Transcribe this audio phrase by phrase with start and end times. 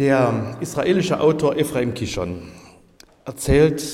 [0.00, 2.38] Der israelische Autor Ephraim Kishon
[3.26, 3.84] erzählt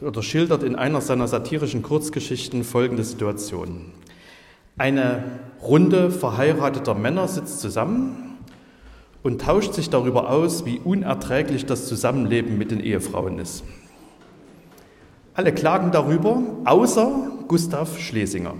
[0.00, 3.92] oder schildert in einer seiner satirischen Kurzgeschichten folgende Situation.
[4.76, 5.22] Eine
[5.62, 8.38] Runde verheirateter Männer sitzt zusammen
[9.22, 13.62] und tauscht sich darüber aus, wie unerträglich das Zusammenleben mit den Ehefrauen ist.
[15.34, 18.54] Alle klagen darüber, außer Gustav Schlesinger.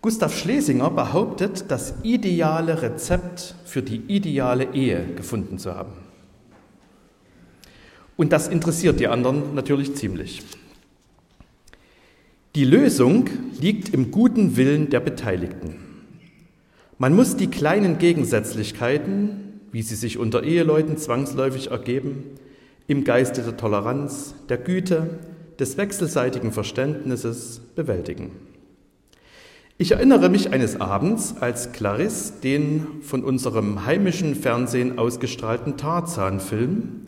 [0.00, 5.92] Gustav Schlesinger behauptet, das ideale Rezept für die ideale Ehe gefunden zu haben.
[8.16, 10.42] Und das interessiert die anderen natürlich ziemlich.
[12.54, 13.28] Die Lösung
[13.60, 15.76] liegt im guten Willen der Beteiligten.
[16.98, 22.24] Man muss die kleinen Gegensätzlichkeiten, wie sie sich unter Eheleuten zwangsläufig ergeben,
[22.88, 25.18] im Geiste der Toleranz, der Güte,
[25.58, 28.30] des wechselseitigen Verständnisses bewältigen.
[29.80, 37.06] Ich erinnere mich eines Abends, als Clarisse den von unserem heimischen Fernsehen ausgestrahlten Tarzan-Film,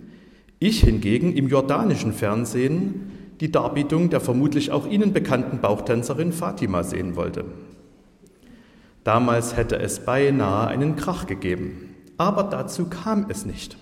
[0.60, 7.16] ich hingegen im jordanischen Fernsehen die Darbietung der vermutlich auch Ihnen bekannten Bauchtänzerin Fatima sehen
[7.16, 7.44] wollte.
[9.02, 13.78] Damals hätte es beinahe einen Krach gegeben, aber dazu kam es nicht.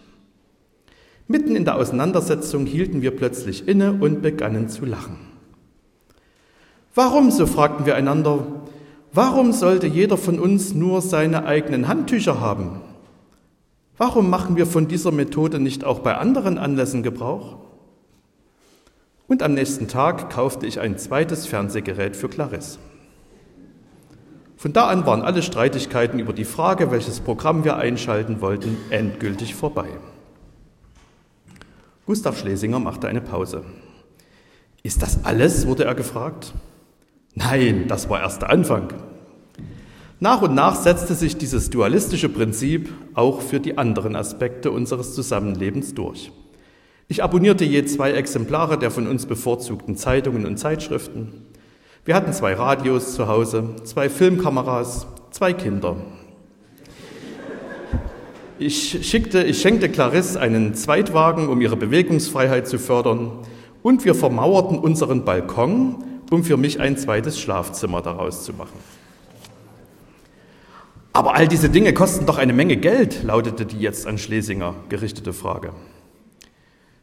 [1.27, 5.29] Mitten in der Auseinandersetzung hielten wir plötzlich inne und begannen zu lachen.
[6.95, 8.45] Warum, so fragten wir einander,
[9.13, 12.81] Warum sollte jeder von uns nur seine eigenen Handtücher haben?
[13.97, 17.57] Warum machen wir von dieser Methode nicht auch bei anderen Anlässen Gebrauch?
[19.27, 22.79] Und am nächsten Tag kaufte ich ein zweites Fernsehgerät für Clarisse.
[24.57, 29.55] Von da an waren alle Streitigkeiten über die Frage, welches Programm wir einschalten wollten, endgültig
[29.55, 29.89] vorbei.
[32.07, 33.65] Gustav Schlesinger machte eine Pause.
[34.83, 35.67] Ist das alles?
[35.67, 36.55] wurde er gefragt.
[37.39, 38.93] Nein, das war erst der Anfang.
[40.19, 45.95] Nach und nach setzte sich dieses dualistische Prinzip auch für die anderen Aspekte unseres Zusammenlebens
[45.95, 46.33] durch.
[47.07, 51.47] Ich abonnierte je zwei Exemplare der von uns bevorzugten Zeitungen und Zeitschriften.
[52.05, 55.95] Wir hatten zwei Radios zu Hause, zwei Filmkameras, zwei Kinder.
[58.59, 63.31] Ich, schickte, ich schenkte Clarisse einen Zweitwagen, um ihre Bewegungsfreiheit zu fördern,
[63.81, 68.79] und wir vermauerten unseren Balkon um für mich ein zweites Schlafzimmer daraus zu machen.
[71.13, 75.33] Aber all diese Dinge kosten doch eine Menge Geld, lautete die jetzt an Schlesinger gerichtete
[75.33, 75.73] Frage.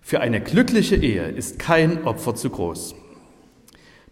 [0.02, 2.96] Für eine glückliche Ehe ist kein Opfer zu groß.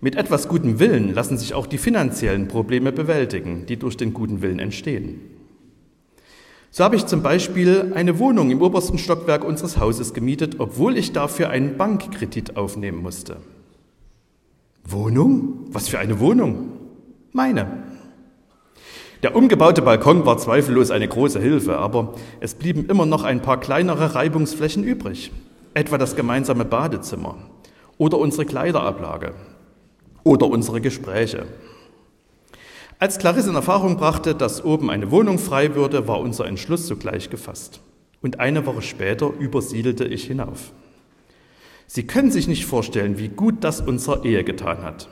[0.01, 4.41] Mit etwas gutem Willen lassen sich auch die finanziellen Probleme bewältigen, die durch den guten
[4.41, 5.21] Willen entstehen.
[6.71, 11.13] So habe ich zum Beispiel eine Wohnung im obersten Stockwerk unseres Hauses gemietet, obwohl ich
[11.13, 13.37] dafür einen Bankkredit aufnehmen musste.
[14.85, 15.65] Wohnung?
[15.69, 16.71] Was für eine Wohnung?
[17.31, 17.83] Meine.
[19.23, 23.59] Der umgebaute Balkon war zweifellos eine große Hilfe, aber es blieben immer noch ein paar
[23.59, 25.31] kleinere Reibungsflächen übrig,
[25.73, 27.37] etwa das gemeinsame Badezimmer
[27.97, 29.33] oder unsere Kleiderablage
[30.23, 31.45] oder unsere Gespräche.
[32.99, 37.29] Als Clarisse in Erfahrung brachte, dass oben eine Wohnung frei würde, war unser Entschluss sogleich
[37.29, 37.81] gefasst.
[38.21, 40.71] Und eine Woche später übersiedelte ich hinauf.
[41.87, 45.09] Sie können sich nicht vorstellen, wie gut das unserer Ehe getan hat.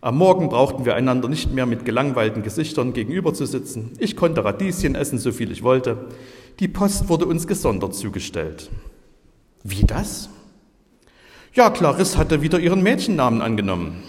[0.00, 3.92] Am Morgen brauchten wir einander nicht mehr mit gelangweilten Gesichtern gegenüber zu sitzen.
[3.98, 6.08] Ich konnte Radieschen essen, so viel ich wollte.
[6.60, 8.70] Die Post wurde uns gesondert zugestellt.
[9.62, 10.28] Wie das?
[11.54, 14.02] Ja, Clarisse hatte wieder ihren Mädchennamen angenommen.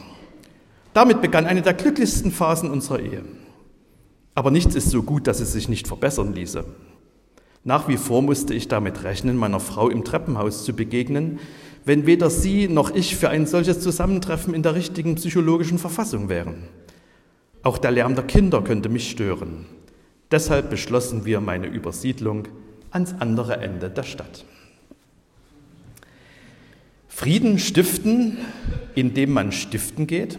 [0.94, 3.24] Damit begann eine der glücklichsten Phasen unserer Ehe.
[4.34, 6.66] Aber nichts ist so gut, dass es sich nicht verbessern ließe.
[7.68, 11.40] Nach wie vor musste ich damit rechnen, meiner Frau im Treppenhaus zu begegnen,
[11.84, 16.68] wenn weder sie noch ich für ein solches Zusammentreffen in der richtigen psychologischen Verfassung wären.
[17.64, 19.66] Auch der Lärm der Kinder könnte mich stören.
[20.30, 22.48] Deshalb beschlossen wir meine Übersiedlung
[22.92, 24.46] ans andere Ende der Stadt.
[27.08, 28.38] Frieden stiften,
[28.94, 30.38] indem man stiften geht.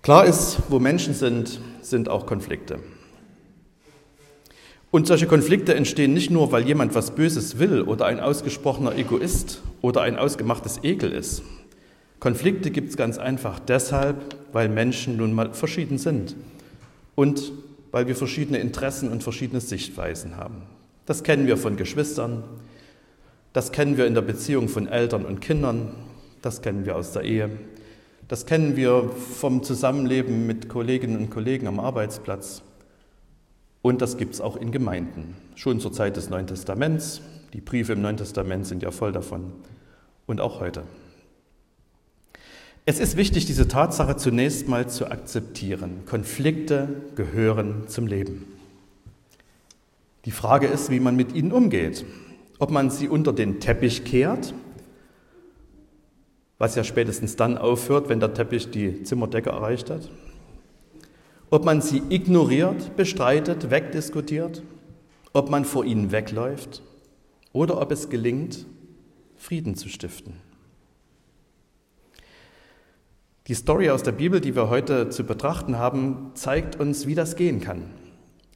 [0.00, 2.78] Klar ist, wo Menschen sind, sind auch Konflikte.
[4.90, 9.62] Und solche Konflikte entstehen nicht nur, weil jemand was Böses will oder ein ausgesprochener Egoist
[9.82, 11.42] oder ein ausgemachtes Ekel ist.
[12.20, 16.34] Konflikte gibt es ganz einfach deshalb, weil Menschen nun mal verschieden sind
[17.14, 17.52] und
[17.92, 20.62] weil wir verschiedene Interessen und verschiedene Sichtweisen haben.
[21.06, 22.42] Das kennen wir von Geschwistern,
[23.52, 25.90] das kennen wir in der Beziehung von Eltern und Kindern,
[26.42, 27.50] das kennen wir aus der Ehe,
[28.26, 32.62] das kennen wir vom Zusammenleben mit Kolleginnen und Kollegen am Arbeitsplatz.
[33.82, 35.36] Und das gibt es auch in Gemeinden.
[35.54, 37.20] Schon zur Zeit des Neuen Testaments.
[37.52, 39.52] Die Briefe im Neuen Testament sind ja voll davon.
[40.26, 40.82] Und auch heute.
[42.84, 46.04] Es ist wichtig, diese Tatsache zunächst mal zu akzeptieren.
[46.06, 48.46] Konflikte gehören zum Leben.
[50.24, 52.04] Die Frage ist, wie man mit ihnen umgeht.
[52.58, 54.52] Ob man sie unter den Teppich kehrt,
[56.58, 60.10] was ja spätestens dann aufhört, wenn der Teppich die Zimmerdecke erreicht hat.
[61.50, 64.62] Ob man sie ignoriert, bestreitet, wegdiskutiert,
[65.32, 66.82] ob man vor ihnen wegläuft
[67.52, 68.66] oder ob es gelingt,
[69.36, 70.34] Frieden zu stiften.
[73.46, 77.34] Die Story aus der Bibel, die wir heute zu betrachten haben, zeigt uns, wie das
[77.34, 77.94] gehen kann.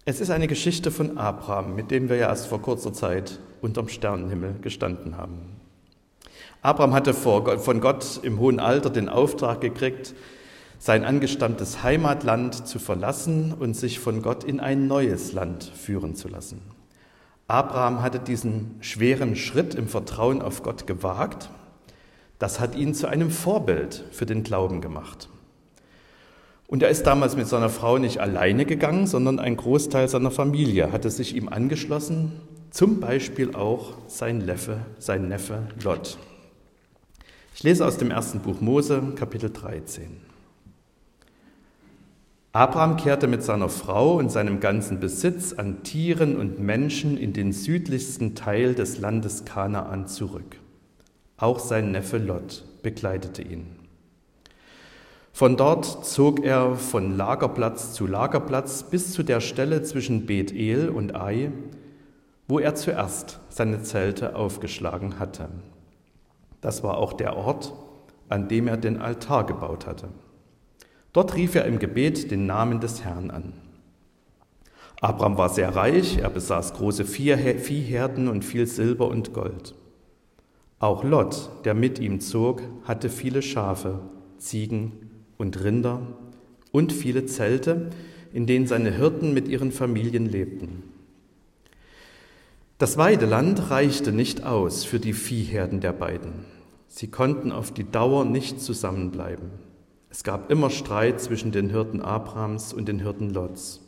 [0.04, 3.88] Es ist eine Geschichte von Abraham, mit dem wir ja erst vor kurzer Zeit unterm
[3.88, 5.38] Sternenhimmel gestanden haben.
[6.60, 10.14] Abraham hatte von Gott im hohen Alter den Auftrag gekriegt,
[10.82, 16.26] sein angestammtes Heimatland zu verlassen und sich von Gott in ein neues Land führen zu
[16.26, 16.60] lassen.
[17.46, 21.50] Abraham hatte diesen schweren Schritt im Vertrauen auf Gott gewagt.
[22.40, 25.28] Das hat ihn zu einem Vorbild für den Glauben gemacht.
[26.66, 30.90] Und er ist damals mit seiner Frau nicht alleine gegangen, sondern ein Großteil seiner Familie
[30.90, 32.32] hatte sich ihm angeschlossen,
[32.72, 36.18] zum Beispiel auch sein Neffe, sein Neffe Lot.
[37.54, 40.31] Ich lese aus dem ersten Buch Mose, Kapitel 13.
[42.54, 47.52] Abraham kehrte mit seiner Frau und seinem ganzen Besitz an Tieren und Menschen in den
[47.52, 50.56] südlichsten Teil des Landes Kanaan zurück.
[51.38, 53.82] Auch sein Neffe Lot begleitete ihn.
[55.32, 61.16] Von dort zog er von Lagerplatz zu Lagerplatz bis zu der Stelle zwischen Bethel und
[61.16, 61.52] Ai,
[62.48, 65.48] wo er zuerst seine Zelte aufgeschlagen hatte.
[66.60, 67.72] Das war auch der Ort,
[68.28, 70.08] an dem er den Altar gebaut hatte.
[71.12, 73.52] Dort rief er im Gebet den Namen des Herrn an.
[75.00, 79.74] Abraham war sehr reich, er besaß große Viehherden und viel Silber und Gold.
[80.78, 84.00] Auch Lot, der mit ihm zog, hatte viele Schafe,
[84.38, 86.02] Ziegen und Rinder
[86.70, 87.90] und viele Zelte,
[88.32, 90.84] in denen seine Hirten mit ihren Familien lebten.
[92.78, 96.44] Das Weideland reichte nicht aus für die Viehherden der beiden.
[96.88, 99.50] Sie konnten auf die Dauer nicht zusammenbleiben.
[100.12, 103.80] Es gab immer Streit zwischen den Hirten Abrams und den Hirten Lots.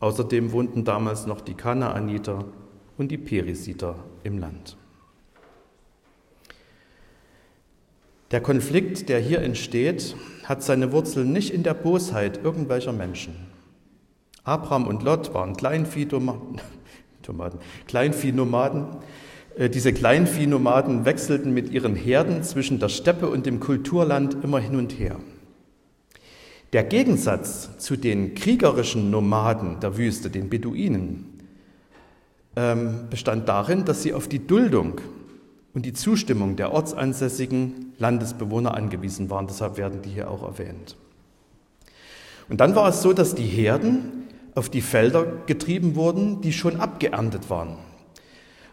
[0.00, 2.46] Außerdem wohnten damals noch die Kanaaniter
[2.96, 4.78] und die Perisiter im Land.
[8.30, 13.34] Der Konflikt, der hier entsteht, hat seine Wurzeln nicht in der Bosheit irgendwelcher Menschen.
[14.44, 16.62] Abraham und Lot waren Kleinviehnomaden.
[17.86, 18.86] Kleinviehnomaden.
[19.54, 24.76] Äh, diese Kleinviehnomaden wechselten mit ihren Herden zwischen der Steppe und dem Kulturland immer hin
[24.76, 25.18] und her.
[26.72, 31.24] Der Gegensatz zu den kriegerischen Nomaden der Wüste, den Beduinen,
[32.56, 35.00] ähm, bestand darin, dass sie auf die Duldung
[35.72, 39.46] und die Zustimmung der ortsansässigen Landesbewohner angewiesen waren.
[39.46, 40.96] Deshalb werden die hier auch erwähnt.
[42.50, 44.24] Und dann war es so, dass die Herden
[44.54, 47.76] auf die Felder getrieben wurden, die schon abgeerntet waren.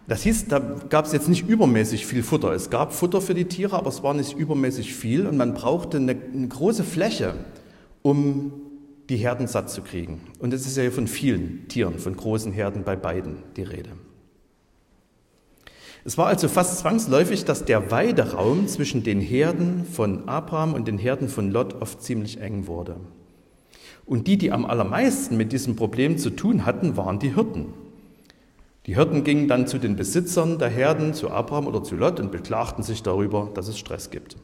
[0.07, 0.59] Das hieß, da
[0.89, 2.51] gab es jetzt nicht übermäßig viel Futter.
[2.51, 5.98] Es gab Futter für die Tiere, aber es war nicht übermäßig viel und man brauchte
[5.98, 7.33] eine, eine große Fläche,
[8.05, 8.53] um
[9.09, 10.21] die Herden satt zu kriegen.
[10.37, 13.89] Und es ist ja von vielen Tieren, von großen Herden bei beiden die Rede.
[16.03, 20.99] Es war also fast zwangsläufig, dass der Weideraum zwischen den Herden von Abraham und den
[20.99, 22.97] Herden von Lot oft ziemlich eng wurde.
[24.05, 27.73] Und die, die am allermeisten mit diesem Problem zu tun hatten, waren die Hirten.
[28.85, 32.31] Die Hirten gingen dann zu den Besitzern der Herden, zu Abraham oder zu Lot und
[32.31, 34.38] beklagten sich darüber, dass es Stress gibt.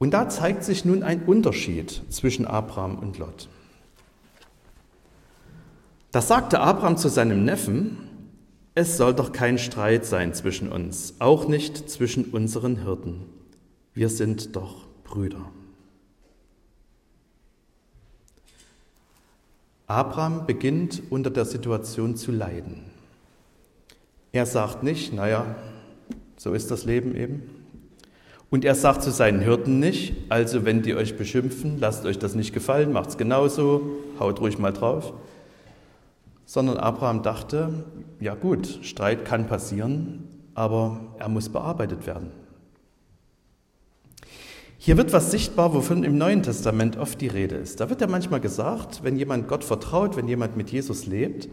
[0.00, 3.50] Und da zeigt sich nun ein Unterschied zwischen Abraham und Lot.
[6.10, 7.98] Da sagte Abraham zu seinem Neffen,
[8.74, 13.26] es soll doch kein Streit sein zwischen uns, auch nicht zwischen unseren Hirten.
[13.92, 15.50] Wir sind doch Brüder.
[19.86, 22.84] Abraham beginnt unter der Situation zu leiden.
[24.32, 25.56] Er sagt nicht, naja,
[26.38, 27.59] so ist das Leben eben.
[28.50, 32.34] Und er sagt zu seinen Hirten nicht, also wenn die euch beschimpfen, lasst euch das
[32.34, 33.82] nicht gefallen, macht's genauso,
[34.18, 35.12] haut ruhig mal drauf
[36.50, 37.84] sondern Abraham dachte,
[38.18, 42.32] ja gut, Streit kann passieren, aber er muss bearbeitet werden.
[44.76, 47.78] Hier wird was sichtbar, wovon im Neuen Testament oft die Rede ist.
[47.78, 51.48] Da wird ja manchmal gesagt, wenn jemand Gott vertraut, wenn jemand mit Jesus lebt,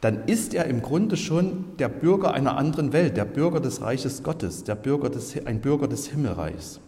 [0.00, 4.22] dann ist er im Grunde schon der Bürger einer anderen Welt, der Bürger des Reiches
[4.22, 6.80] Gottes, der Bürger des, ein Bürger des Himmelreichs.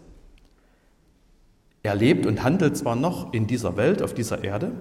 [1.83, 4.73] Er lebt und handelt zwar noch in dieser Welt, auf dieser Erde,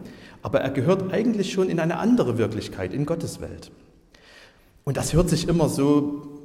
[0.41, 3.71] aber er gehört eigentlich schon in eine andere Wirklichkeit, in Gottes Welt.
[4.83, 6.39] Und das hört sich immer so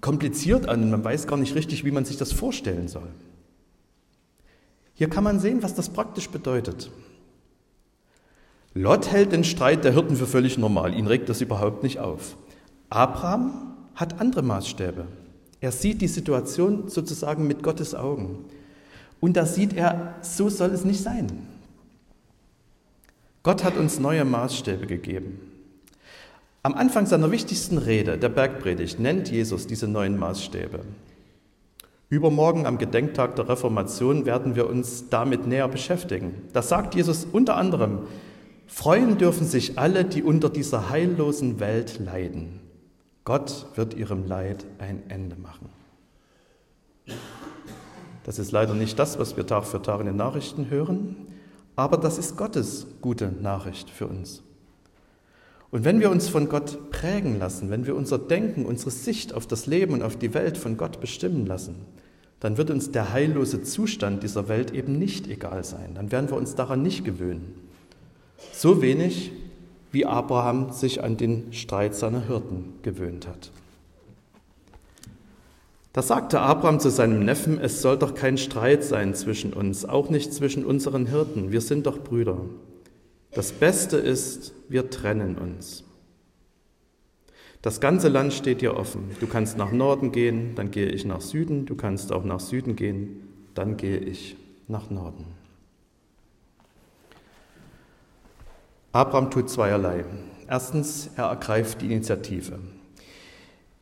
[0.00, 3.08] kompliziert an man weiß gar nicht richtig, wie man sich das vorstellen soll.
[4.94, 6.90] Hier kann man sehen, was das praktisch bedeutet.
[8.76, 12.36] Lot hält den Streit der Hirten für völlig normal, ihn regt das überhaupt nicht auf.
[12.90, 15.06] Abraham hat andere Maßstäbe.
[15.62, 18.44] Er sieht die Situation sozusagen mit Gottes Augen.
[19.18, 21.26] Und da sieht er, so soll es nicht sein.
[23.42, 25.40] Gott hat uns neue Maßstäbe gegeben.
[26.62, 30.80] Am Anfang seiner wichtigsten Rede, der Bergpredigt, nennt Jesus diese neuen Maßstäbe.
[32.10, 36.34] Übermorgen am Gedenktag der Reformation werden wir uns damit näher beschäftigen.
[36.52, 38.00] Da sagt Jesus unter anderem,
[38.66, 42.60] freuen dürfen sich alle, die unter dieser heillosen Welt leiden.
[43.24, 45.68] Gott wird ihrem Leid ein Ende machen.
[48.24, 51.16] Das ist leider nicht das, was wir Tag für Tag in den Nachrichten hören,
[51.76, 54.42] aber das ist Gottes gute Nachricht für uns.
[55.70, 59.46] Und wenn wir uns von Gott prägen lassen, wenn wir unser Denken, unsere Sicht auf
[59.46, 61.76] das Leben und auf die Welt von Gott bestimmen lassen,
[62.40, 65.94] dann wird uns der heillose Zustand dieser Welt eben nicht egal sein.
[65.94, 67.65] Dann werden wir uns daran nicht gewöhnen.
[68.52, 69.32] So wenig,
[69.92, 73.50] wie Abraham sich an den Streit seiner Hirten gewöhnt hat.
[75.92, 80.10] Da sagte Abraham zu seinem Neffen, es soll doch kein Streit sein zwischen uns, auch
[80.10, 82.38] nicht zwischen unseren Hirten, wir sind doch Brüder.
[83.32, 85.84] Das Beste ist, wir trennen uns.
[87.62, 89.10] Das ganze Land steht dir offen.
[89.20, 92.76] Du kannst nach Norden gehen, dann gehe ich nach Süden, du kannst auch nach Süden
[92.76, 94.36] gehen, dann gehe ich
[94.68, 95.35] nach Norden.
[98.96, 100.06] Abraham tut zweierlei.
[100.48, 102.58] Erstens, er ergreift die Initiative.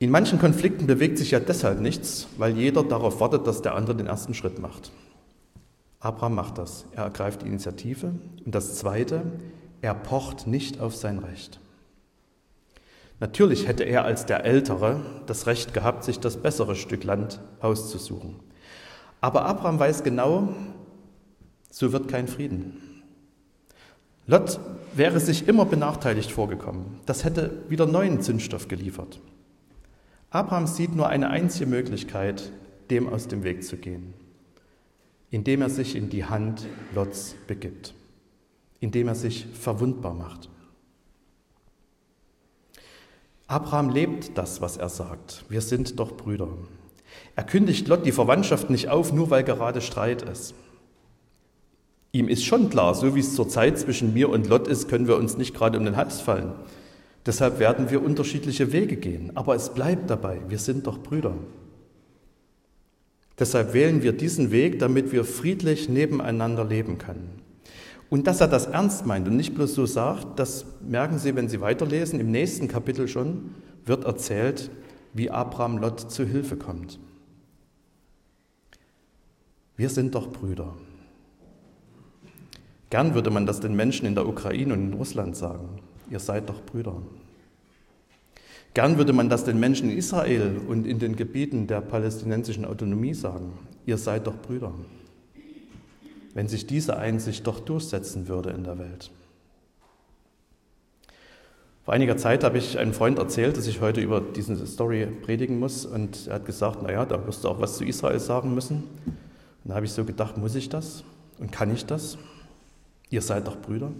[0.01, 3.95] In manchen Konflikten bewegt sich ja deshalb nichts, weil jeder darauf wartet, dass der andere
[3.95, 4.91] den ersten Schritt macht.
[6.01, 6.87] Abraham macht das.
[6.97, 8.13] Er ergreift die Initiative.
[8.45, 9.23] Und das Zweite,
[9.83, 11.61] er pocht nicht auf sein Recht.
[13.21, 18.35] Natürlich hätte er als der Ältere das Recht gehabt, sich das bessere Stück Land auszusuchen.
[19.21, 20.49] Aber Abraham weiß genau,
[21.71, 22.84] so wird kein Frieden.
[24.27, 24.59] Lot
[24.95, 27.01] wäre sich immer benachteiligt vorgekommen.
[27.05, 29.21] Das hätte wieder neuen Zündstoff geliefert.
[30.31, 32.51] Abraham sieht nur eine einzige Möglichkeit,
[32.91, 34.15] dem aus dem Weg zu gehen,
[35.31, 37.95] indem er sich in die Hand Lots begibt,
[38.81, 40.49] indem er sich verwundbar macht.
[43.47, 45.45] Abraham lebt das, was er sagt.
[45.49, 46.49] Wir sind doch Brüder.
[47.37, 50.55] Er kündigt Lot die Verwandtschaft nicht auf, nur weil gerade Streit ist.
[52.15, 55.09] Ihm ist schon klar, so wie es zur Zeit zwischen mir und Lot ist, können
[55.09, 56.53] wir uns nicht gerade um den Hals fallen.
[57.27, 59.33] Deshalb werden wir unterschiedliche Wege gehen.
[59.35, 61.35] Aber es bleibt dabei, wir sind doch Brüder.
[63.37, 67.31] Deshalb wählen wir diesen Weg, damit wir friedlich nebeneinander leben können.
[68.11, 71.49] Und dass er das ernst meint und nicht bloß so sagt, das merken Sie, wenn
[71.49, 72.21] Sie weiterlesen.
[72.21, 73.57] Im nächsten Kapitel schon
[73.87, 74.71] wird erzählt,
[75.15, 77.01] wie Abraham Lot zu Hilfe kommt.
[79.77, 80.77] Wir sind doch Brüder.
[82.91, 86.49] Gern würde man das den Menschen in der Ukraine und in Russland sagen ihr seid
[86.49, 86.95] doch Brüder.
[88.75, 93.15] Gern würde man das den Menschen in Israel und in den Gebieten der palästinensischen Autonomie
[93.15, 93.53] sagen,
[93.87, 94.73] ihr seid doch Brüder,
[96.35, 99.11] wenn sich diese Einsicht doch durchsetzen würde in der Welt.
[101.85, 105.59] Vor einiger Zeit habe ich einem Freund erzählt, dass ich heute über diese Story predigen
[105.59, 108.85] muss und er hat gesagt, naja, da wirst du auch was zu Israel sagen müssen.
[109.07, 111.05] Und da habe ich so gedacht, muss ich das
[111.39, 112.17] und kann ich das?
[113.15, 113.93] Ihr seid doch Brüder.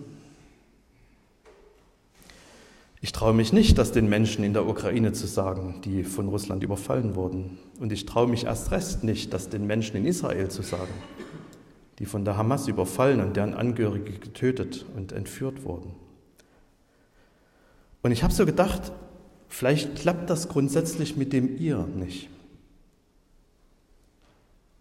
[3.01, 6.65] Ich traue mich nicht, das den Menschen in der Ukraine zu sagen, die von Russland
[6.65, 7.59] überfallen wurden.
[7.79, 10.93] Und ich traue mich erst recht nicht, das den Menschen in Israel zu sagen,
[12.01, 15.95] die von der Hamas überfallen und deren Angehörige getötet und entführt wurden.
[18.03, 18.91] Und ich habe so gedacht,
[19.47, 22.29] vielleicht klappt das grundsätzlich mit dem ihr nicht.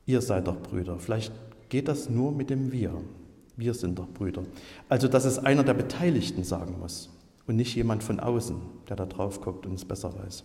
[0.08, 0.98] Ihr seid doch Brüder.
[0.98, 1.32] Vielleicht
[1.70, 3.00] geht das nur mit dem wir.
[3.56, 4.44] Wir sind doch Brüder.
[4.90, 7.10] Also, dass es einer der Beteiligten sagen muss
[7.46, 8.56] und nicht jemand von außen,
[8.90, 10.44] der da drauf guckt und es besser weiß.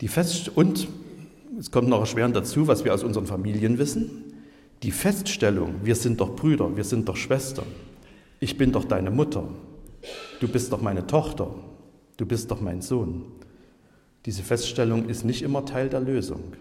[0.00, 0.88] Die Fest und
[1.58, 4.34] es kommt noch erschwerend dazu, was wir aus unseren Familien wissen.
[4.82, 7.66] Die Feststellung, wir sind doch Brüder, wir sind doch Schwestern.
[8.40, 9.48] Ich bin doch deine Mutter.
[10.40, 11.54] Du bist doch meine Tochter.
[12.16, 13.24] Du bist doch mein Sohn.
[14.26, 16.54] Diese Feststellung ist nicht immer Teil der Lösung.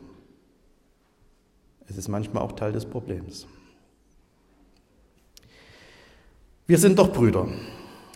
[1.88, 3.48] Es ist manchmal auch Teil des Problems.
[6.72, 7.50] Wir sind doch Brüder.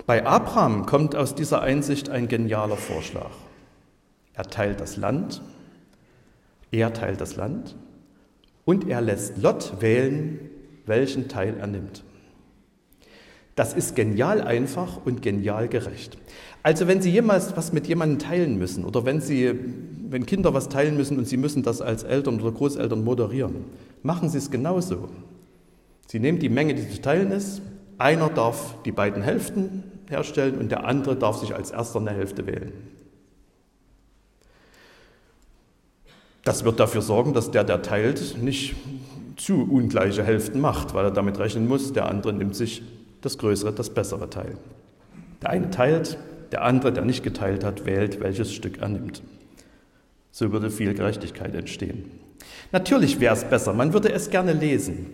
[0.05, 3.31] Bei Abraham kommt aus dieser Einsicht ein genialer Vorschlag.
[4.33, 5.41] Er teilt das Land,
[6.71, 7.75] er teilt das Land
[8.63, 10.39] und er lässt Lot wählen,
[10.85, 12.05] welchen Teil er nimmt.
[13.55, 16.17] Das ist genial einfach und genial gerecht.
[16.63, 19.53] Also wenn Sie jemals was mit jemandem teilen müssen oder wenn Sie,
[20.09, 23.65] wenn Kinder was teilen müssen und Sie müssen das als Eltern oder Großeltern moderieren,
[24.01, 25.09] machen Sie es genauso.
[26.07, 27.62] Sie nehmen die Menge, die zu teilen ist,
[27.97, 32.45] Einer darf die beiden Hälften herstellen und der andere darf sich als erster eine Hälfte
[32.45, 32.73] wählen.
[36.43, 38.75] Das wird dafür sorgen, dass der, der teilt, nicht
[39.35, 42.83] zu ungleiche Hälften macht, weil er damit rechnen muss, der andere nimmt sich
[43.21, 44.57] das größere, das bessere Teil.
[45.41, 46.17] Der eine teilt,
[46.51, 49.23] der andere, der nicht geteilt hat, wählt, welches Stück er nimmt.
[50.31, 52.11] So würde viel Gerechtigkeit entstehen.
[52.71, 55.07] Natürlich wäre es besser, man würde es gerne lesen,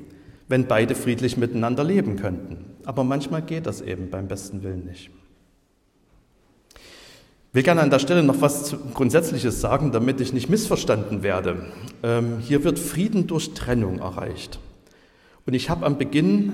[0.51, 2.65] wenn beide friedlich miteinander leben könnten.
[2.85, 5.09] Aber manchmal geht das eben beim besten Willen nicht.
[6.75, 11.65] Ich will gerne an der Stelle noch was Grundsätzliches sagen, damit ich nicht missverstanden werde.
[12.03, 14.59] Ähm, hier wird Frieden durch Trennung erreicht.
[15.45, 16.53] Und ich habe am Beginn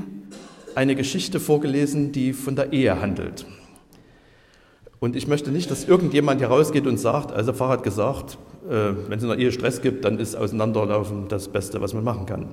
[0.76, 3.46] eine Geschichte vorgelesen, die von der Ehe handelt.
[5.00, 8.38] Und ich möchte nicht, dass irgendjemand hier rausgeht und sagt, also Pfarrer hat gesagt,
[8.68, 12.04] äh, wenn es in der Ehe Stress gibt, dann ist Auseinanderlaufen das Beste, was man
[12.04, 12.50] machen kann.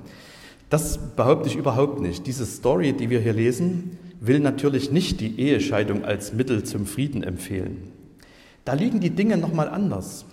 [0.75, 2.27] Das behaupte ich überhaupt nicht.
[2.27, 7.23] Diese Story, die wir hier lesen, will natürlich nicht die Ehescheidung als Mittel zum Frieden
[7.23, 7.93] empfehlen.
[8.65, 10.25] Da liegen die Dinge nochmal anders.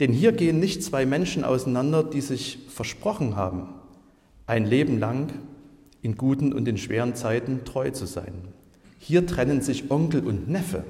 [0.00, 3.74] Denn hier gehen nicht zwei Menschen auseinander, die sich versprochen haben,
[4.46, 5.34] ein Leben lang
[6.00, 8.32] in guten und in schweren Zeiten treu zu sein.
[8.98, 10.84] Hier trennen sich Onkel und Neffe.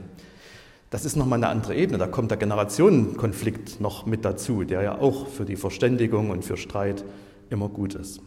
[0.91, 1.99] Das ist nochmal eine andere Ebene.
[1.99, 6.57] Da kommt der Generationenkonflikt noch mit dazu, der ja auch für die Verständigung und für
[6.57, 7.05] Streit
[7.51, 8.21] immer gut ist.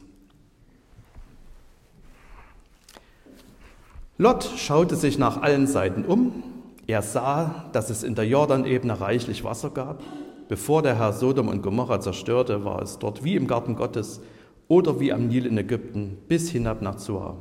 [4.19, 6.43] Lot schaute sich nach allen Seiten um.
[6.87, 10.01] Er sah, dass es in der Jordanebene reichlich Wasser gab.
[10.47, 14.21] Bevor der Herr Sodom und Gomorra zerstörte, war es dort wie im Garten Gottes
[14.67, 17.37] oder wie am Nil in Ägypten bis hinab nach Zoar.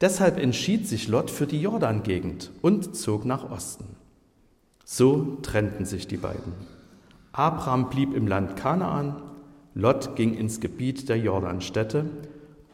[0.00, 3.84] Deshalb entschied sich Lot für die Jordan-Gegend und zog nach Osten.
[4.86, 6.54] So trennten sich die beiden.
[7.32, 9.16] Abraham blieb im Land Kanaan,
[9.74, 12.06] Lot ging ins Gebiet der Jordanstädte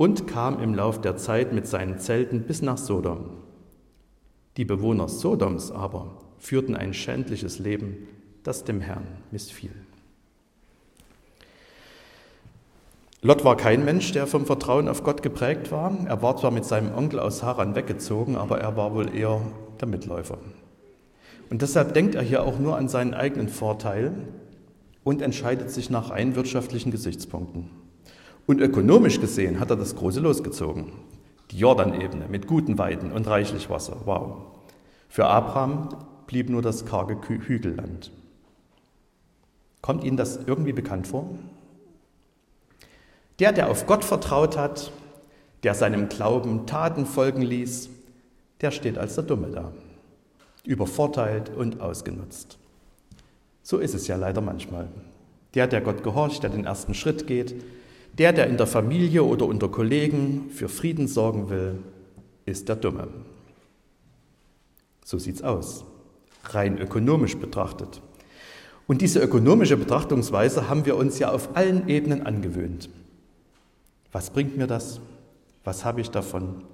[0.00, 3.32] und kam im Lauf der Zeit mit seinen Zelten bis nach Sodom.
[4.56, 8.08] Die Bewohner Sodoms aber führten ein schändliches Leben,
[8.42, 9.74] das dem Herrn missfiel.
[13.20, 15.94] Lot war kein Mensch, der vom Vertrauen auf Gott geprägt war.
[16.06, 19.42] Er war zwar mit seinem Onkel aus Haran weggezogen, aber er war wohl eher
[19.82, 20.38] der Mitläufer.
[21.50, 24.14] Und deshalb denkt er hier auch nur an seinen eigenen Vorteil
[25.04, 27.79] und entscheidet sich nach rein wirtschaftlichen Gesichtspunkten.
[28.50, 30.90] Und ökonomisch gesehen hat er das große losgezogen.
[31.52, 33.98] Die Jordanebene mit guten Weiden und reichlich Wasser.
[34.06, 34.38] Wow.
[35.08, 35.90] Für Abraham
[36.26, 38.10] blieb nur das karge Hügelland.
[39.82, 41.30] Kommt Ihnen das irgendwie bekannt vor?
[43.38, 44.90] Der, der auf Gott vertraut hat,
[45.62, 47.88] der seinem Glauben Taten folgen ließ,
[48.62, 49.70] der steht als der Dumme da
[50.64, 52.58] übervorteilt und ausgenutzt.
[53.62, 54.88] So ist es ja leider manchmal.
[55.54, 57.54] Der, der Gott gehorcht, der den ersten Schritt geht,
[58.20, 61.78] der, der in der Familie oder unter Kollegen für Frieden sorgen will,
[62.44, 63.08] ist der Dumme.
[65.02, 65.86] So sieht's aus,
[66.44, 68.02] rein ökonomisch betrachtet.
[68.86, 72.90] Und diese ökonomische Betrachtungsweise haben wir uns ja auf allen Ebenen angewöhnt.
[74.12, 75.00] Was bringt mir das?
[75.64, 76.64] Was habe ich davon?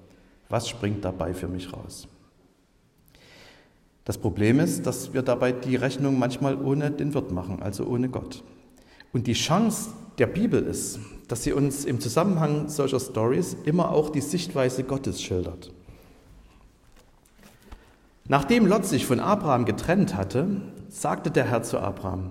[0.49, 2.09] Was springt dabei für mich raus?
[4.05, 8.09] Das Problem ist, dass wir dabei die Rechnung manchmal ohne den Wirt machen, also ohne
[8.09, 8.43] Gott.
[9.13, 10.99] Und die Chance der Bibel ist,
[11.29, 15.73] dass sie uns im Zusammenhang solcher Stories immer auch die Sichtweise Gottes schildert.
[18.29, 22.31] Nachdem Lot sich von Abraham getrennt hatte, sagte der Herr zu Abraham,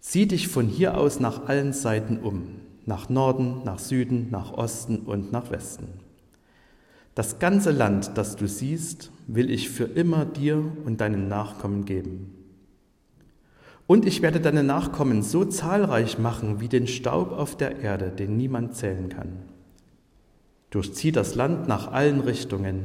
[0.00, 5.00] sieh dich von hier aus nach allen Seiten um, nach Norden, nach Süden, nach Osten
[5.00, 5.88] und nach Westen.
[7.14, 12.39] Das ganze Land, das du siehst, will ich für immer dir und deinen Nachkommen geben.
[13.90, 18.36] Und ich werde deine Nachkommen so zahlreich machen wie den Staub auf der Erde, den
[18.36, 19.32] niemand zählen kann.
[20.70, 22.84] Durchzieh das Land nach allen Richtungen,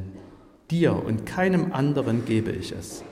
[0.68, 3.04] dir und keinem anderen gebe ich es.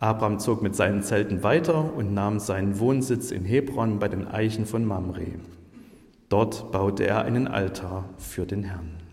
[0.00, 4.66] Abraham zog mit seinen Zelten weiter und nahm seinen Wohnsitz in Hebron bei den Eichen
[4.66, 5.26] von Mamre.
[6.28, 9.07] Dort baute er einen Altar für den Herrn.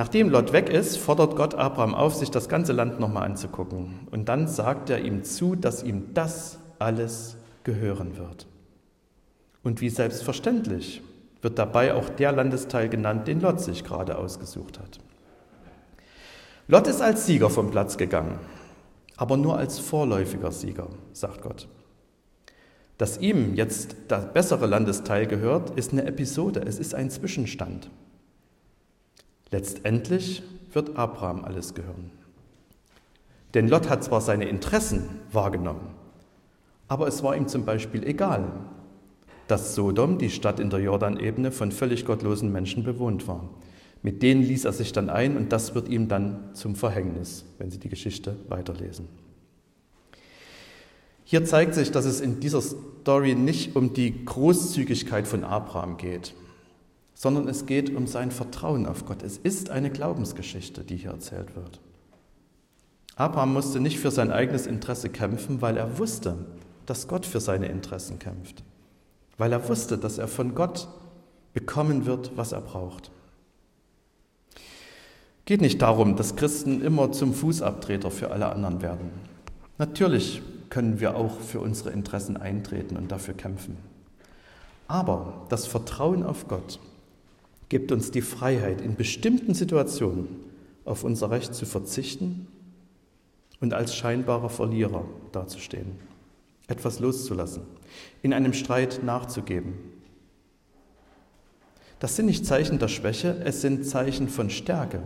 [0.00, 4.08] Nachdem Lot weg ist, fordert Gott Abraham auf, sich das ganze Land nochmal anzugucken.
[4.10, 8.46] Und dann sagt er ihm zu, dass ihm das alles gehören wird.
[9.62, 11.02] Und wie selbstverständlich
[11.42, 15.00] wird dabei auch der Landesteil genannt, den Lot sich gerade ausgesucht hat.
[16.66, 18.38] Lot ist als Sieger vom Platz gegangen,
[19.18, 21.68] aber nur als vorläufiger Sieger, sagt Gott.
[22.96, 27.90] Dass ihm jetzt der bessere Landesteil gehört, ist eine Episode, es ist ein Zwischenstand.
[29.50, 32.10] Letztendlich wird Abraham alles gehören.
[33.54, 35.90] Denn Lot hat zwar seine Interessen wahrgenommen,
[36.86, 38.44] aber es war ihm zum Beispiel egal,
[39.48, 43.48] dass Sodom, die Stadt in der Jordanebene, von völlig gottlosen Menschen bewohnt war.
[44.02, 47.70] Mit denen ließ er sich dann ein und das wird ihm dann zum Verhängnis, wenn
[47.70, 49.08] Sie die Geschichte weiterlesen.
[51.24, 56.34] Hier zeigt sich, dass es in dieser Story nicht um die Großzügigkeit von Abraham geht,
[57.20, 59.22] sondern es geht um sein Vertrauen auf Gott.
[59.22, 61.78] Es ist eine Glaubensgeschichte, die hier erzählt wird.
[63.14, 66.46] Abraham musste nicht für sein eigenes Interesse kämpfen, weil er wusste,
[66.86, 68.64] dass Gott für seine Interessen kämpft,
[69.36, 70.88] weil er wusste, dass er von Gott
[71.52, 73.10] bekommen wird, was er braucht.
[75.44, 79.10] Geht nicht darum, dass Christen immer zum Fußabtreter für alle anderen werden.
[79.76, 83.76] Natürlich können wir auch für unsere Interessen eintreten und dafür kämpfen.
[84.88, 86.80] Aber das Vertrauen auf Gott
[87.70, 90.28] gibt uns die Freiheit, in bestimmten Situationen
[90.84, 92.46] auf unser Recht zu verzichten
[93.60, 95.92] und als scheinbarer Verlierer dazustehen,
[96.68, 97.62] etwas loszulassen,
[98.22, 99.72] in einem Streit nachzugeben.
[101.98, 105.02] Das sind nicht Zeichen der Schwäche, es sind Zeichen von Stärke,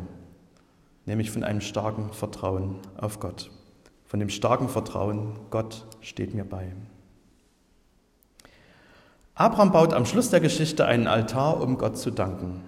[1.06, 3.52] nämlich von einem starken Vertrauen auf Gott
[4.14, 6.68] von dem starken Vertrauen, Gott steht mir bei.
[9.36, 12.60] Abraham baut am Schluss der Geschichte einen Altar, um Gott zu danken.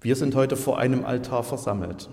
[0.00, 2.08] Wir sind heute vor einem Altar versammelt.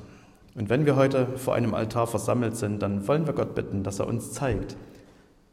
[0.55, 3.99] Und wenn wir heute vor einem Altar versammelt sind, dann wollen wir Gott bitten, dass
[3.99, 4.77] er uns zeigt,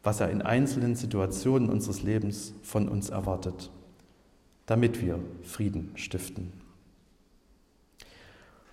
[0.02, 3.70] was er in einzelnen Situationen unseres Lebens von uns erwartet,
[4.64, 6.52] damit wir Frieden stiften.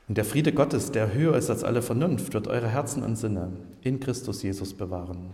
[0.08, 3.52] Und der Friede Gottes, der höher ist als alle Vernunft, wird eure Herzen und Sinne
[3.82, 5.32] in Christus Jesus bewahren.